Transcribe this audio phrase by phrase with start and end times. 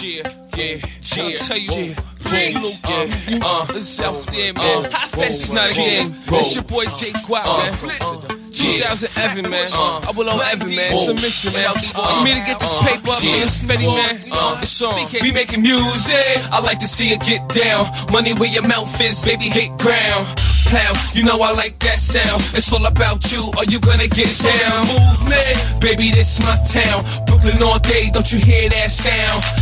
[0.00, 0.22] Yeah,
[0.56, 1.22] yeah, yeah.
[1.22, 1.94] I'll tell you, yeah,
[2.32, 2.48] yeah,
[3.28, 4.90] yeah, uh, uh it's out uh, there, uh, man.
[4.90, 6.14] Hot fest not a game.
[6.32, 8.32] It's your boy J Gwop, man.
[8.52, 9.68] 2011, man.
[9.68, 10.94] I will owe Evan, man.
[10.96, 11.76] Submission, man.
[11.76, 13.42] You mean to get this paper up, man?
[13.44, 14.16] It's Fetty, man.
[14.64, 14.96] It's on.
[15.20, 16.40] We making music.
[16.50, 17.84] I like to see it get down.
[18.12, 20.24] Money where your mouth is, baby, hit ground.
[20.72, 22.40] Plow, you know I like that sound.
[22.56, 23.52] It's all about you.
[23.58, 24.88] Are you gonna get down?
[24.88, 27.04] Movement, baby, this my town.
[27.26, 29.61] Brooklyn all day, don't you hear that sound?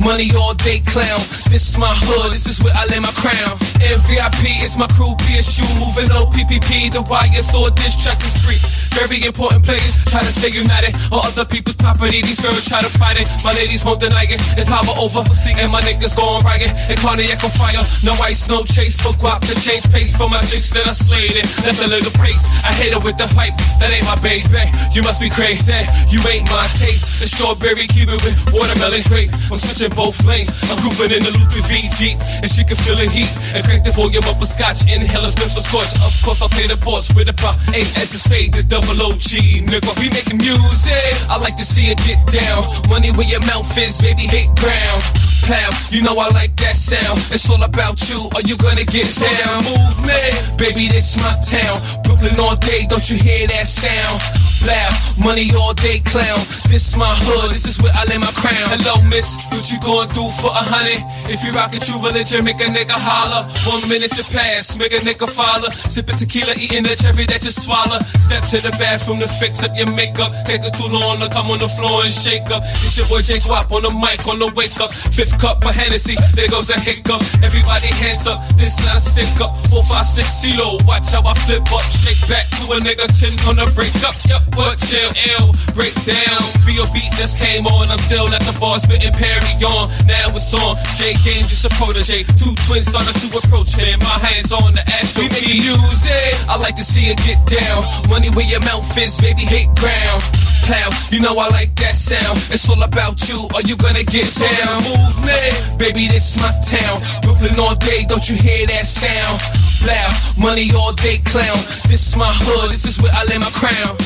[0.00, 1.20] Money all day clown.
[1.52, 3.58] This is my hood, this is where I lay my crown.
[3.84, 6.90] MVP, it's my crew, PSU, moving on PPP.
[6.90, 8.89] The why you thought this track is free.
[8.94, 12.20] Very important players try to stay united on other people's property.
[12.22, 13.30] These girls try to fight it.
[13.44, 14.40] My ladies won't deny it.
[14.58, 15.22] It's power over.
[15.60, 16.72] And my niggas going riot.
[16.90, 17.82] And cardiac on fire.
[18.02, 21.36] No ice, no chase for guap to change pace for my chicks that I slayed
[21.38, 21.46] it.
[21.62, 22.44] Left a little pace.
[22.66, 23.54] I hate it with the hype.
[23.78, 24.66] That ain't my baby.
[24.92, 25.78] You must be crazy.
[26.10, 27.22] You ain't my taste.
[27.22, 29.30] The strawberry it with watermelon grape.
[29.48, 30.50] I'm switching both lanes.
[30.66, 32.16] I'm grooving in the Louis V Jeep.
[32.42, 33.30] And she can feel the heat.
[33.54, 34.84] And crank the volume up a scotch.
[34.90, 35.92] Inhale a spit for scorch.
[36.02, 38.52] Of course, I'll play the boss with about eight S's fade.
[38.52, 39.92] The double OG, nigga.
[40.00, 41.12] We making music.
[41.28, 42.64] I like to see it get down.
[42.88, 45.02] Money where your mouth is, baby, hit ground.
[45.44, 47.18] Plow, you know I like that sound.
[47.32, 48.28] It's all about you.
[48.34, 49.64] Are you gonna get down?
[49.64, 51.80] Movement, baby, this my town.
[52.04, 54.49] Brooklyn all day, don't you hear that sound?
[54.60, 56.36] Plow, money all day clown.
[56.68, 58.68] This is my hood, this is where I lay my crown.
[58.68, 61.00] Hello, miss, what you going through for a honey?
[61.32, 63.48] If you rockin' true religion, make a nigga holler.
[63.72, 65.72] One minute you pass, make a nigga follow.
[65.72, 68.04] Sippin' tequila, eating the cherry that you swallow.
[68.20, 70.36] Step to the bathroom to fix up your makeup.
[70.44, 72.60] Take it too long to come on the floor and shake up.
[72.84, 74.92] It's your boy J Gwop on the mic on the wake up.
[74.92, 77.24] Fifth cup of Hennessy, there goes a hiccup.
[77.40, 79.56] Everybody hands up, this not a stick up.
[79.72, 80.84] Four, five, six, CeeLo.
[80.84, 81.80] Watch how I flip up.
[81.88, 84.12] Shake back to a nigga chin on the break up.
[84.28, 86.40] Yup, but chill, ill, break down.
[86.66, 87.90] VO beat just came on.
[87.90, 89.88] I'm still at the bar spitting Perry on.
[90.06, 90.76] Now it's on.
[90.94, 92.24] J Game just a protege.
[92.38, 93.98] Two twins started to approach him.
[94.00, 95.62] My hands on the Astro key.
[95.62, 97.84] Music, I like to see it get down.
[98.08, 100.22] Money where your mouth is, baby, hit ground.
[100.66, 102.38] Plow, you know I like that sound.
[102.52, 103.48] It's all about you.
[103.54, 104.82] Are you gonna get down?
[104.84, 107.00] Movement, baby, this is my town.
[107.22, 109.40] Brooklyn all day, don't you hear that sound?
[109.82, 110.08] Plow,
[110.38, 111.58] money all day clown.
[111.88, 113.96] This is my hood, this is where I lay my crown.